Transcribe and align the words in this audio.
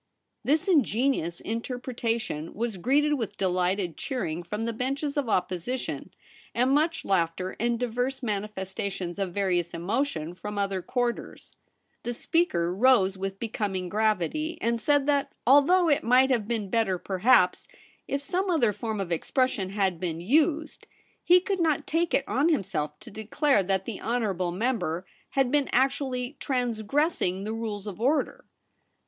This 0.43 0.67
ingenious 0.67 1.39
interpretation 1.41 2.55
was 2.55 2.77
greeted 2.77 3.13
with 3.19 3.37
delighted 3.37 3.97
cheering 3.97 4.41
from 4.41 4.65
the 4.65 4.73
benches 4.73 5.15
of 5.15 5.29
Opposition, 5.29 6.09
and 6.55 6.71
much 6.71 7.05
laughter 7.05 7.55
and 7.59 7.79
divers 7.79 8.23
manifestations 8.23 9.19
of 9.19 9.31
various 9.31 9.75
emotion 9.75 10.33
from 10.33 10.57
other 10.57 10.81
quarters. 10.81 11.55
The 12.01 12.15
Speaker 12.15 12.73
rose 12.73 13.15
with 13.15 13.37
becoming 13.37 13.89
gravity, 13.89 14.57
and 14.59 14.81
said 14.81 15.05
that 15.05 15.31
although 15.45 15.87
it 15.87 16.03
might 16.03 16.31
have 16.31 16.47
been 16.47 16.71
better 16.71 16.97
perhaps 16.97 17.67
if 18.07 18.23
some 18.23 18.49
other 18.49 18.73
form 18.73 18.99
of 18.99 19.11
expres 19.11 19.51
sion 19.51 19.69
had 19.69 19.99
been 19.99 20.19
used, 20.19 20.87
he 21.23 21.39
could 21.39 21.59
not 21.59 21.85
take 21.85 22.15
it 22.15 22.27
on 22.27 22.49
himself 22.49 22.97
to 23.01 23.11
declare 23.11 23.61
that 23.61 23.85
the 23.85 24.01
honourable 24.01 24.49
200 24.49 24.49
THE 24.49 24.55
REBEL 24.55 24.55
ROSE. 24.55 24.71
member 24.97 25.05
had 25.29 25.51
been 25.51 25.69
actually 25.71 26.37
transgressing 26.39 27.43
the 27.43 27.53
rules 27.53 27.85
of 27.85 28.01
order. 28.01 28.45